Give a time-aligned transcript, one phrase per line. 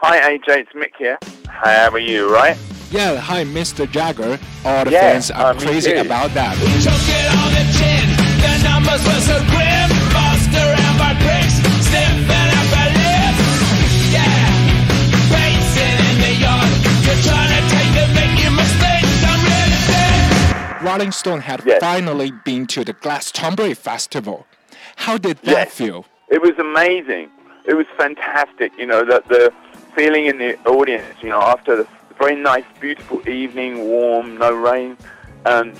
[0.00, 0.48] Hi, AJ.
[0.62, 1.18] It's Mick here.
[1.48, 2.32] Hi, How are you?
[2.32, 2.56] Right?
[2.90, 3.90] Yeah, hi, Mr.
[3.90, 4.38] Jagger.
[4.64, 6.00] All the Yeah, fans are uh, me crazy too.
[6.00, 6.54] about that.
[6.80, 8.06] Choke it on the chin.
[8.40, 9.88] The numbers were so grim.
[10.14, 11.58] Buster and my bricks.
[11.84, 13.44] Sniffing up my lips.
[14.14, 14.48] Yeah.
[15.34, 16.70] Pacing in the yard.
[17.04, 19.18] You're trying to take the making mistakes.
[19.26, 20.82] I'm really dead.
[20.82, 21.80] Rolling Stone had Yes.
[21.80, 24.46] finally been to the Glastonbury Festival.
[24.96, 25.74] How did that Yes.
[25.74, 26.06] feel?
[26.28, 27.28] It was amazing.
[27.66, 28.72] It was fantastic.
[28.78, 29.52] You know, that the
[29.98, 31.88] feeling in the audience, you know, after the
[32.18, 34.96] very nice, beautiful evening, warm, no rain.
[35.44, 35.72] Um,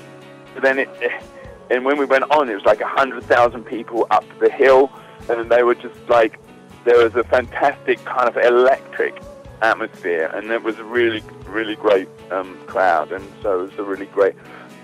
[0.54, 0.88] but then it,
[1.70, 4.90] and when we went on, it was like 100,000 people up the hill,
[5.30, 6.40] and they were just like,
[6.84, 9.22] there was a fantastic kind of electric
[9.62, 13.84] atmosphere, and it was a really, really great um, crowd, and so it was a
[13.84, 14.34] really great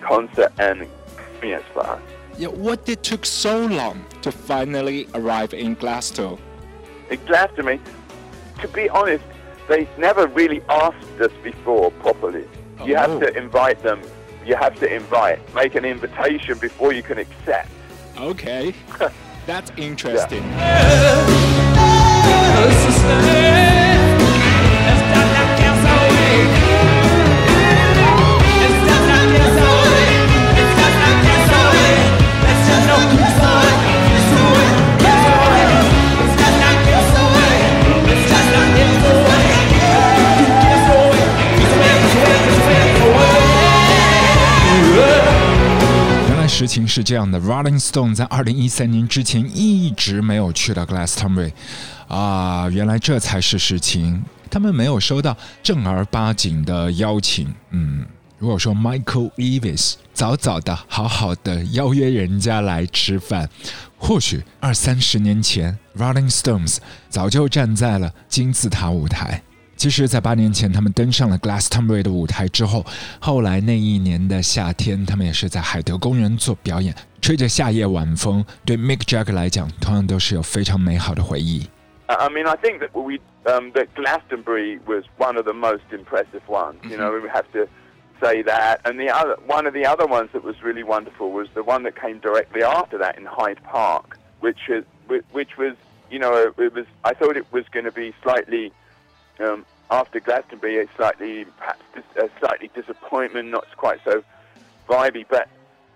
[0.00, 2.02] concert and experience for us.
[2.38, 6.38] Yeah, what did took so long to finally arrive in Glasgow?
[7.10, 7.80] in Glastonbury,
[8.60, 9.24] to be honest,
[9.68, 12.44] they've never really asked us before properly.
[12.84, 12.98] You Oh.
[12.98, 14.00] have to invite them.
[14.44, 17.70] You have to invite, make an invitation before you can accept.
[18.20, 18.74] Okay,
[19.46, 20.42] that's interesting.
[23.24, 23.83] Away.
[46.54, 51.52] 原来实情是这样的，Rolling Stone 在二零一三年之前一直没有去到 Glastonbury，
[52.06, 57.52] 啊，原来这才是实情，他们没有收到正儿八经的邀请。
[57.70, 58.06] 嗯，
[58.38, 63.50] 如果说 Michael Eavis 早早的好好的邀约人家来吃饭，
[63.98, 66.76] 或许二三十年前 Rolling Stones
[67.08, 69.42] 早就站在了金字塔舞台。
[69.75, 72.85] 其实，在八年前，他们登上了 Glastonbury 的舞台之后，
[73.21, 78.43] 后来那一年的夏天，他们也是在海德公园做表演，吹着夏夜晚风。
[78.65, 81.65] 对 Mick Jagger 来讲，同样都是有非常美好的回忆。
[82.07, 85.83] I I mean, I think that we um, that Glastonbury was one of the most
[85.91, 86.75] impressive ones.
[86.83, 87.69] You know, we have to
[88.19, 88.79] say that.
[88.83, 91.83] And the other one of the other ones that was really wonderful was the one
[91.83, 94.83] that came directly after that in Hyde Park, which is
[95.31, 95.75] which was
[96.09, 98.73] you know it was I thought it was going to be slightly
[99.40, 101.82] um, after Glastonbury, a slightly perhaps
[102.16, 104.22] a slightly disappointment, not quite so
[104.88, 105.48] vibey, but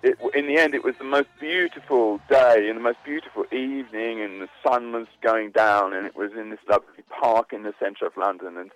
[0.02, 4.20] it, in the end, it was the most beautiful day and the most beautiful evening,
[4.20, 7.74] and the sun was going down, and it was in this lovely park in the
[7.80, 8.70] centre of London, and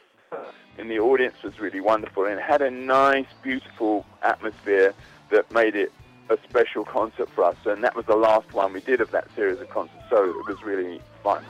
[0.78, 4.94] and the audience was really wonderful, and it had a nice, beautiful atmosphere
[5.30, 5.92] that made it
[6.30, 9.28] a special concert for us, and that was the last one we did of that
[9.34, 11.44] series of concerts, so it was really fun.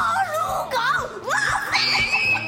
[0.00, 0.78] 我狗
[1.24, 2.39] 我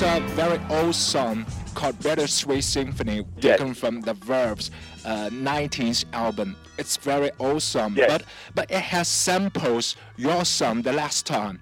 [0.00, 3.58] was a very old song called Bittersweet Symphony, Yes.
[3.58, 4.70] taken from the Verve's
[5.06, 6.54] uh, 19th album.
[6.76, 8.10] It's very awesome, Yes.
[8.10, 8.22] but
[8.54, 11.60] but it has samples your song the last time.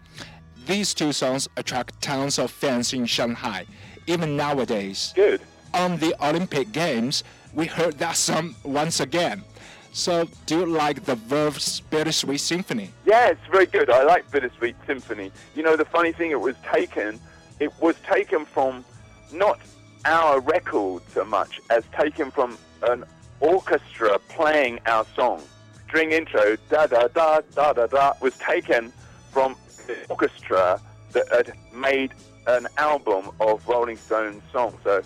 [0.66, 3.66] These two songs attract tons of fans in Shanghai,
[4.08, 5.12] even nowadays.
[5.14, 5.40] Good.
[5.72, 7.22] On the Olympic Games,
[7.52, 9.44] we heard that song once again.
[9.92, 12.90] So, do you like the Verve's Bittersweet Symphony?
[13.06, 13.90] Yeah, it's very good.
[13.90, 15.30] I like Bittersweet Symphony.
[15.54, 17.20] You know, the funny thing, it was taken,
[17.60, 18.84] it was taken from
[19.32, 19.60] not
[20.04, 23.04] our record so much as taken from an
[23.40, 25.42] orchestra playing our song.
[25.86, 28.92] String intro, da da da da da da, was taken
[29.30, 29.56] from
[29.86, 30.80] the orchestra
[31.12, 32.12] that had made
[32.46, 34.74] an album of Rolling Stones songs.
[34.82, 35.02] So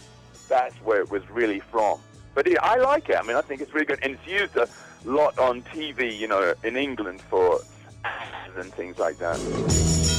[0.49, 1.99] that's where it was really from.
[2.35, 3.17] But I like it.
[3.17, 4.69] I mean, I think it's really good, and it's used a
[5.05, 6.17] lot on TV.
[6.17, 7.61] You know, in England for
[8.57, 10.18] and things like that.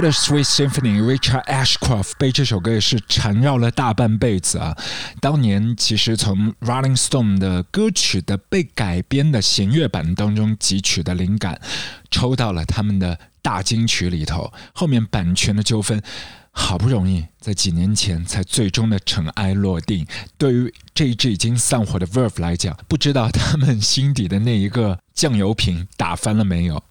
[0.00, 4.76] The Sweet Symphony，Richard Ashcroft 被这首歌也是缠绕了大半辈子啊。
[5.20, 11.60] 当年其实从 Rolling Stone 的歌曲的被改编的弦乐版当中汲取的灵感，
[12.10, 14.52] 抽到了他们的大金曲里头。
[14.72, 16.02] 后面版权的纠纷，
[16.50, 20.06] 好不容易在几年前才最终的尘埃落定。
[20.38, 26.82] 对于这一支已经散伙的 Verve 来讲，不知道他们心底的那一个酱油瓶打翻了没有。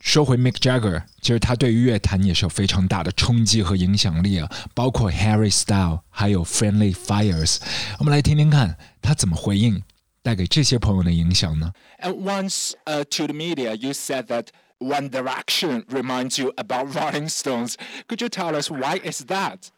[0.00, 7.58] 说回 Mick Jagger，其实他对于乐坛也是有非常大的冲击和影响力啊，包括 Harry Style 还有 Friendly Fires。
[7.98, 9.82] 我们来听听看他怎么回应
[10.22, 11.72] 带给这些朋友的影响呢？
[12.00, 14.48] And once uh, to the media, you said that
[14.78, 17.76] One Direction reminds you about Rolling Stones.
[18.06, 19.70] Could you tell us why is that?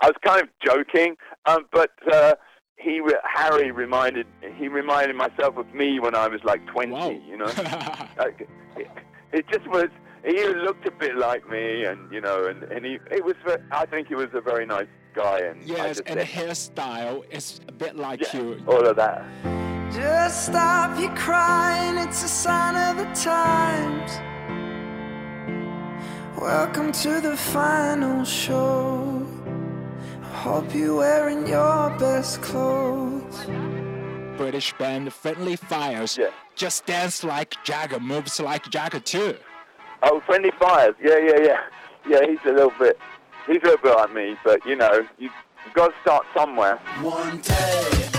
[0.00, 1.16] I was kind of joking,
[1.46, 2.34] um, but uh,
[2.76, 4.26] he re- Harry reminded
[4.58, 6.90] he reminded myself of me when I was like 20.
[6.90, 7.10] Wow.
[7.10, 7.46] You know,
[8.18, 8.48] Like,
[9.31, 9.87] it, it just was.
[10.25, 13.35] He looked a bit like me, and you know, and, and he it was.
[13.45, 17.23] ve- I think he was a very nice guy, and I yes, and said, hairstyle
[17.31, 18.63] is a bit like yeah, you.
[18.67, 19.25] all of that.
[19.91, 24.11] Just stop your crying, it's a sign of the times.
[26.39, 29.25] Welcome to the final show.
[30.21, 33.47] I hope you're wearing your best clothes.
[34.37, 36.17] British band Friendly Fires.
[36.17, 36.29] Yeah.
[36.55, 39.35] Just dance like Jagger, moves like Jagger too.
[40.03, 40.95] Oh, friendly fires.
[41.03, 41.59] Yeah, yeah, yeah.
[42.07, 42.97] Yeah, he's a little bit.
[43.47, 45.29] He's a little bit like me, but you know, you,
[45.65, 46.77] you've got to start somewhere.
[47.01, 48.16] One day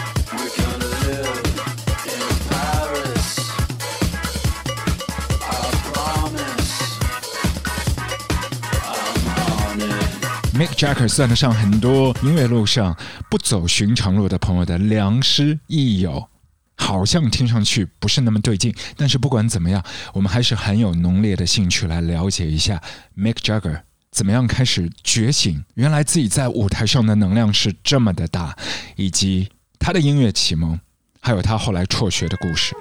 [10.58, 12.96] Mick Jagger 算得上很多音乐路上
[13.30, 16.28] 不走寻常路的朋友的良师益友。
[16.76, 19.80] 好像听上去不是那么对劲，但是不管怎么样，
[20.12, 22.82] 我们还是很有浓烈的兴趣来了解一下
[23.16, 28.56] Mick Jagger 怎么样开始觉醒，原来自己在舞台上的能量是这么的大，
[28.96, 30.80] 以及他的音乐启蒙，
[31.20, 32.74] 还有他后来辍学的故事。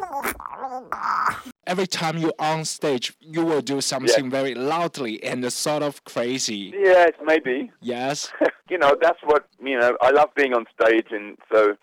[1.67, 6.73] Every time you're on stage, you will do something very loudly and sort of crazy.
[6.73, 7.69] Yes, maybe.
[7.81, 8.31] Yes.
[8.69, 9.97] you know, that's what you know.
[10.01, 11.73] I love being on stage, and so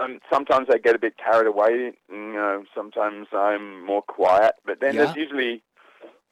[0.00, 1.92] um, sometimes I get a bit carried away.
[2.10, 5.04] You know, sometimes I'm more quiet, but then Yeah.
[5.04, 5.62] there's usually,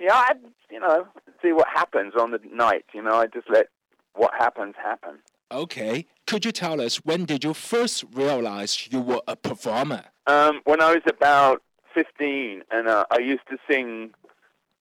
[0.00, 0.32] yeah, I,
[0.68, 1.06] you know,
[1.40, 2.86] see what happens on the night.
[2.92, 3.68] You know, I just let
[4.14, 5.18] what happens happen.
[5.52, 6.06] Okay.
[6.26, 10.06] Could you tell us when did you first realize you were a performer?
[10.26, 11.62] Um, when I was about
[11.96, 14.10] 15, and uh, I used to sing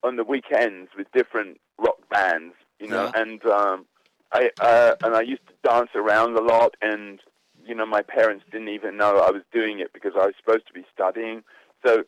[0.02, 3.22] on the weekends with different rock bands, you know, Yeah.
[3.22, 3.86] and um,
[4.32, 7.20] I uh, and I used to dance around a lot, and
[7.64, 10.66] you know, my parents didn't even know I was doing it because I was supposed
[10.68, 11.42] to be studying.
[11.84, 12.04] So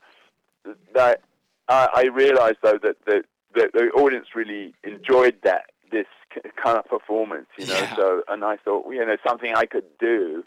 [0.94, 1.22] that
[1.68, 3.24] I, I realized though that the,
[3.54, 6.06] the the audience really enjoyed that this
[6.62, 7.80] kind of performance, you know.
[7.80, 7.96] Yeah.
[7.96, 10.44] So and I thought, well, you know, something I could do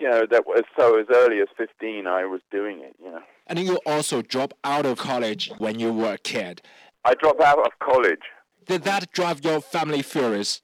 [0.00, 3.22] you know, that was so as early as 15, I was doing it, you know.
[3.46, 6.62] And you also dropped out of college when you were a kid.
[7.04, 8.20] I dropped out of college.
[8.66, 10.62] Did that drive your family furious?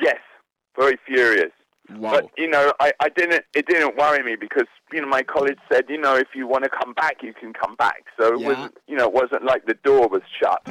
[0.00, 0.18] Yes,
[0.78, 1.50] very furious.
[1.90, 2.12] Wow.
[2.12, 5.58] But, you know, I, I didn't, it didn't worry me because, you know, my college
[5.70, 8.04] said, you know, if you want to come back, you can come back.
[8.18, 8.48] So it Yeah.
[8.48, 10.62] wasn't, you know, it wasn't like the door was shut.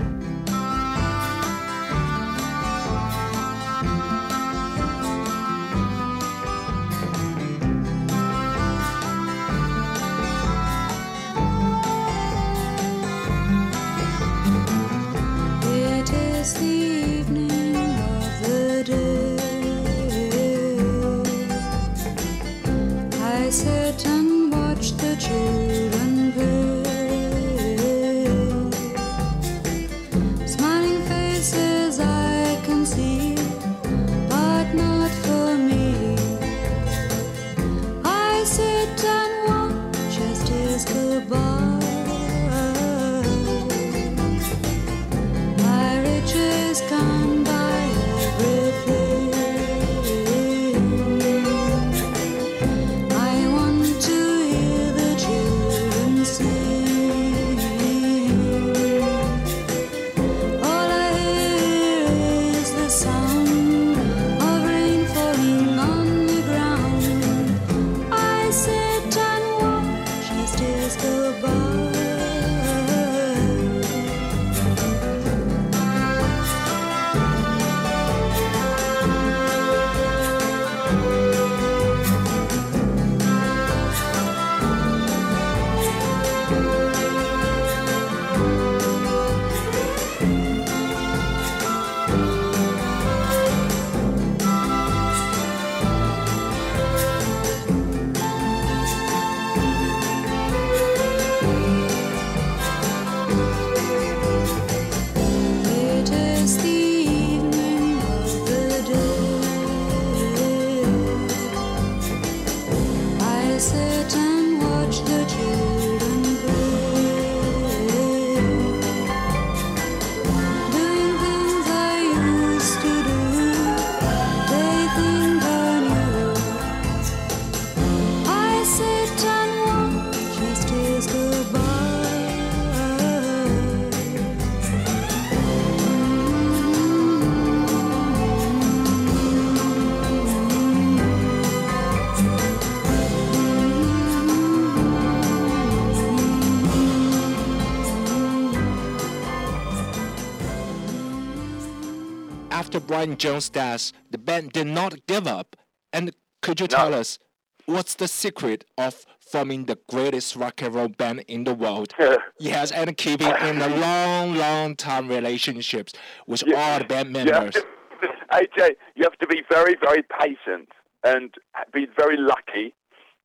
[152.92, 155.56] Brian Jones' death, the band did not give up.
[155.94, 156.76] And could you No.
[156.76, 157.20] tell us
[157.66, 161.94] what's the secret of forming the greatest rock and roll band in the world?
[162.38, 165.94] yes, and keeping in the long, long time relationships
[166.28, 167.54] with all the band members.
[167.54, 167.66] to,
[168.34, 170.68] AJ, you have to be very, very patient
[171.06, 171.34] and
[171.72, 172.76] be very lucky,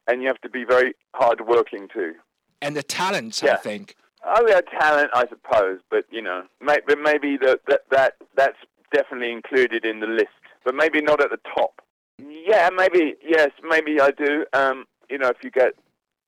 [0.07, 2.15] and you have to be very hardworking too.
[2.63, 3.97] And the talents, I think.
[4.25, 8.59] Oh, yeah, talent, I suppose, but you know, may, but maybe that that that that's
[8.93, 10.29] definitely included in the list,
[10.65, 11.81] but maybe not at the top.
[12.19, 14.47] Yeah, maybe yes, maybe I do.
[14.53, 15.73] Um, you know, if you get,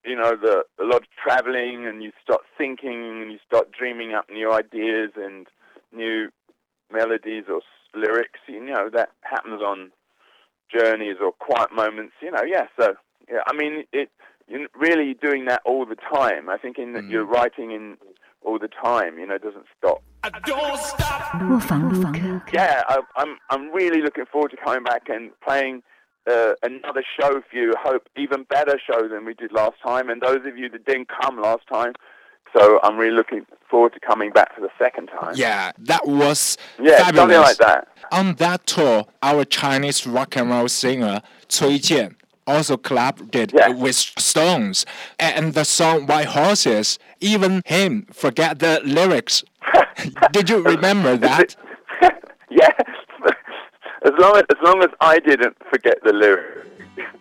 [0.05, 4.13] you know, the a lot of traveling and you start thinking and you start dreaming
[4.13, 5.47] up new ideas and
[5.93, 6.29] new
[6.93, 7.63] melodies or s-
[7.95, 9.91] lyrics, you know, that happens on
[10.75, 12.13] journeys or quiet moments.
[12.21, 12.67] You know, yeah.
[12.79, 12.95] So
[13.31, 14.11] yeah, I mean, it
[14.47, 16.49] you're really doing that all the time.
[16.49, 17.97] I think in that you're writing in
[18.45, 19.19] all the time.
[19.19, 20.03] You know, it doesn't stop.
[20.23, 22.53] I don't stop.
[22.53, 25.83] Yeah, I, I'm I'm really looking forward to coming back and playing.
[26.29, 27.73] Uh, another show for you.
[27.83, 30.11] Hope even better show than we did last time.
[30.11, 31.95] And those of you that didn't come last time,
[32.55, 35.35] so I'm really looking forward to coming back for the second time.
[35.37, 37.17] Yeah, that was yeah, fabulous.
[37.17, 37.89] something like that.
[38.13, 42.15] On that tour, our Chinese rock and roll singer Cui Jian
[42.49, 44.87] also collaborated with Stones,
[45.19, 49.45] and the song "Wild Horses." Even him forget the lyrics.
[50.33, 51.57] Did you remember that?
[52.51, 52.71] yeah,
[54.05, 56.69] as long as as long as I didn't forget the lyrics.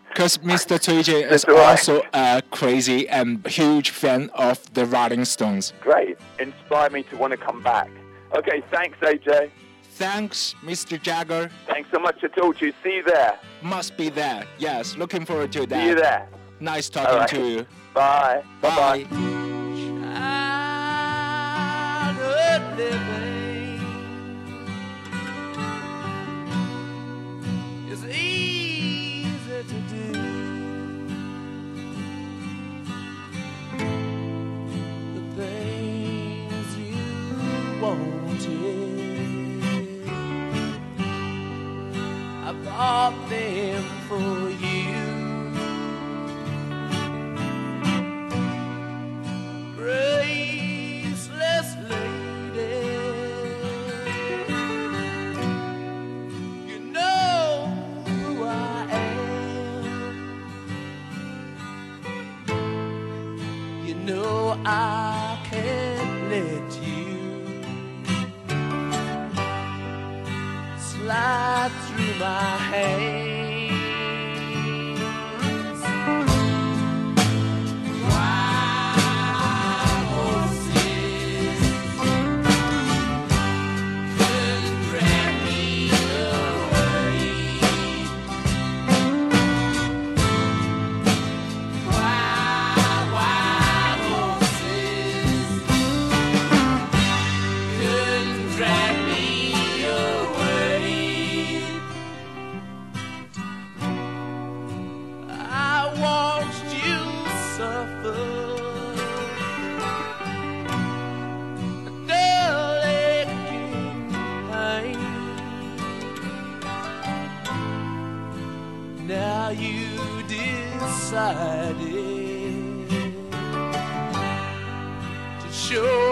[0.09, 0.79] Because Mr.
[0.79, 5.73] Jian is also a crazy and huge fan of the Rolling Stones.
[5.81, 7.89] Great, Inspire me to want to come back.
[8.35, 9.51] Okay, thanks, AJ.
[9.97, 11.01] Thanks, Mr.
[11.01, 11.49] Jagger.
[11.65, 12.71] Thanks so much to talk you.
[12.83, 13.39] See you there.
[13.63, 14.45] Must be there.
[14.59, 15.81] Yes, looking forward to that.
[15.81, 16.29] See you there.
[16.59, 17.29] Nice talking All right.
[17.29, 17.65] to you.
[17.95, 18.43] Bye.
[18.61, 19.05] Bye.
[19.09, 19.47] Bye.
[43.09, 43.56] Bought them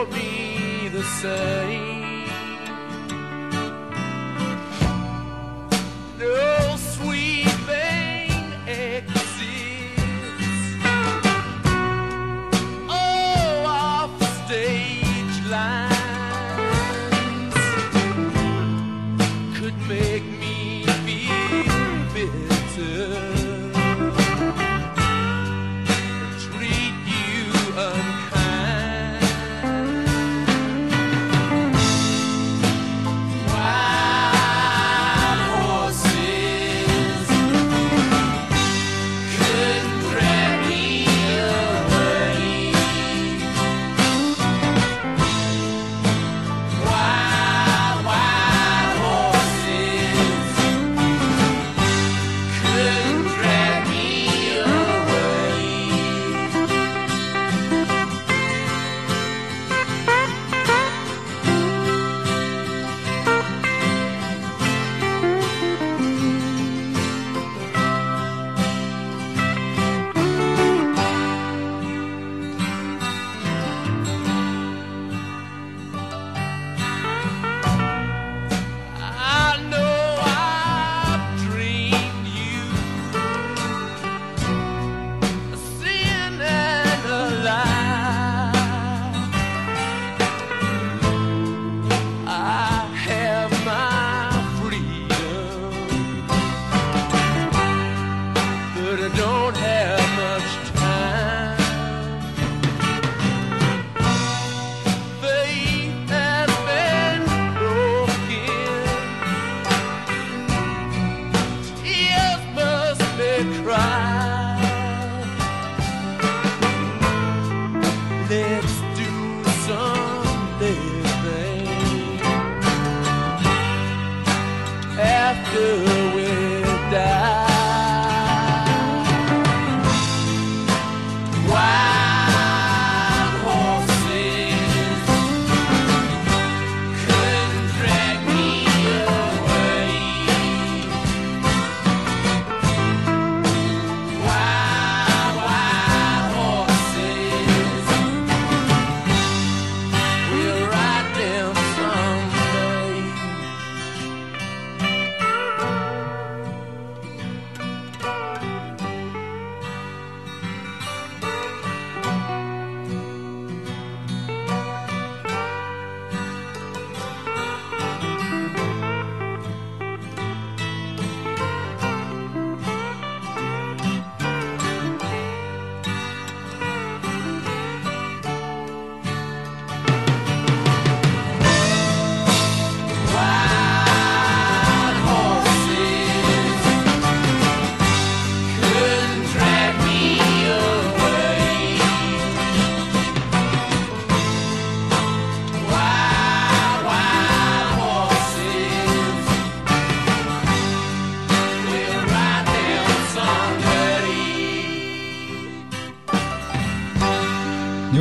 [0.03, 2.04] me the same.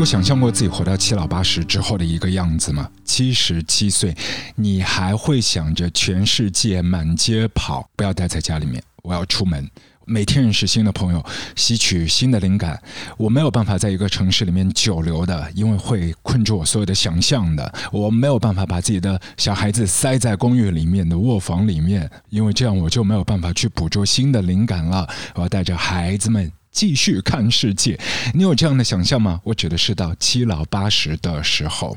[0.04, 2.90] 有想象过自己活到七老八十之后的一个样子吗？
[3.06, 4.14] 七十七岁，
[4.54, 9.66] 你还会想着全世界满街跑，不要待在家里面，我要出门。
[10.04, 11.24] 每天认识新的朋友，
[11.56, 12.78] 吸取新的灵感。
[13.16, 17.74] 我没有办法在一个城市里面久留的，因为会困住我所有的想象的。
[17.90, 25.08] 我没有办法把自己的小孩子塞在公寓里面的卧房里面，因为这样我就没有办法去捕捉新的灵感了。
[25.34, 27.98] 我要带着孩子们继续看世界。
[28.34, 29.40] 你有这样的想象吗？
[29.44, 31.96] 我指的是到七老八十的时候。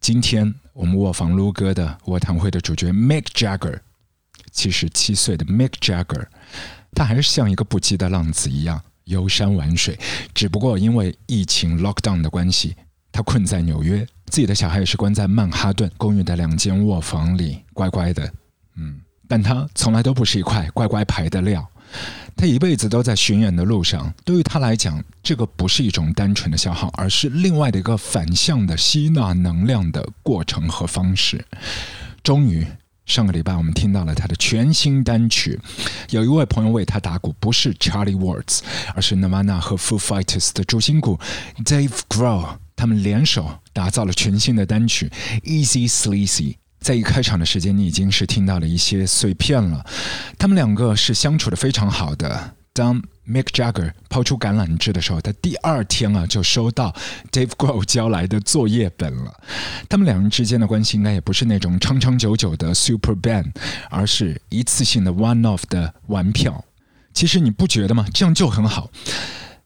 [0.00, 3.80] 今天我们卧房撸歌的卧谈会的主角 Mick Jagger，
[4.52, 6.26] 七十七岁的 Mick Jagger，
[6.92, 9.98] 他还是像一个不羁的浪子一样游山玩水，
[10.32, 12.76] 只不过因为疫情 lockdown 的关系，
[13.10, 18.32] 他困在纽约，自己的小孩也是关在曼哈顿公寓的两间卧房里，乖乖的，
[18.76, 21.68] 嗯，但他从来都不是一块乖乖牌的料。
[22.36, 31.44] 他一辈子都在巡演的路上，对于他来讲，这个不是一种单纯的消耗，而是另外的一个反向的吸纳能量的过程和方式。
[32.22, 32.66] 终于，
[33.04, 35.60] 上个礼拜我们听到了他的全新单曲，
[36.10, 38.60] 有一位朋友为他打鼓，不是 Charlie Watts，
[38.94, 41.18] 而是 Nirvana 和 Foo Fighters 的主心骨
[41.64, 45.10] Dave Grohl，他们联手打造了全新的单曲
[45.44, 46.56] Easy Sleazy。
[46.82, 49.84] 在一开场的时间，你已经是听到了一些碎片了。
[50.36, 52.54] 他们两个是相处的非常好的。
[52.74, 56.94] 当 Mick Jagger 抛出橄榄枝的时候，他第二天啊就收到
[57.30, 59.32] Dave Grohl 交来的作业本了。
[59.90, 63.52] 他们两人之间的关系应该也不是那种长长久久的 Super Band，
[63.90, 66.64] 而是一次性的 One Off 的玩票。
[67.12, 68.06] 其实你不觉得吗？
[68.14, 68.90] 这样就很好。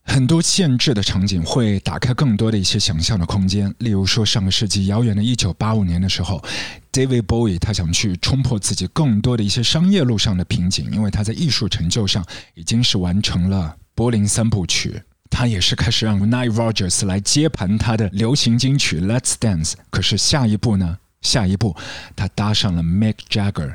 [0.06, 3.74] 很多限制的场景会打开更多的一些想象的空间。
[3.78, 6.42] 例如说，上个世纪遥远的1985年的时候
[6.90, 15.02] ，David Bowie 他想去冲破自己更多的一些商业路上的瓶颈，因为他在艺术成就上已经是完成了柏林三部曲。
[15.28, 19.74] 他也是开始让 Nile Rogers 来接盘他的流行金曲 Let's Dance。
[19.90, 20.98] 可是下一步呢？
[21.20, 21.76] 下一步
[22.14, 23.74] 他搭上了 Mick Jagger。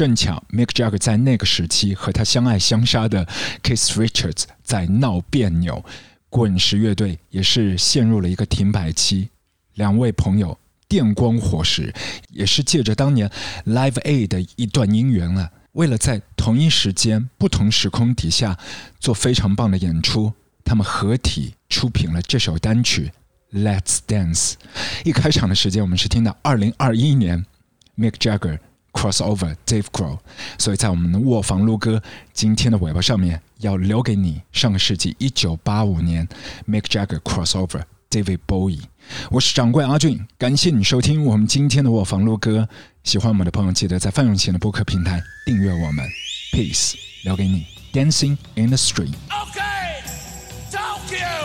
[0.00, 3.26] 正巧 Mick Jagger 在那个时期和他相爱相杀的
[3.62, 5.84] Keith Richards 在闹别扭，
[6.30, 9.28] 滚石乐队也是陷入了一个停摆期。
[9.74, 10.58] 两位朋友
[10.88, 11.92] 电光火石，
[12.30, 13.30] 也是借着当年
[13.66, 18.58] Live Aid 的一段姻缘啊，为了在同一时间、不同时空底下
[19.00, 20.32] 做非常棒的演出，
[20.64, 23.12] 他们合体出品了这首单曲
[23.62, 24.52] 《Let's Dance》。
[25.04, 27.44] 一开场的时间，我们是听到2021年
[27.98, 28.60] Mick Jagger。
[28.92, 30.18] Crossover Dave Grohl，
[30.58, 36.28] 所以在我们的卧房录歌今天的尾巴上面要留给你上个世纪一九八五年
[36.68, 38.82] Mick Jagger crossover David Bowie。
[39.30, 42.68] 我是掌柜阿俊，感谢你收听我们今天的卧房录歌。
[43.02, 46.06] 喜欢我们的朋友，记得在范永贤的播客平台订阅我们。
[46.52, 49.14] Peace，留给你 Dancing in the Street。
[49.30, 51.39] Okay，Tokyo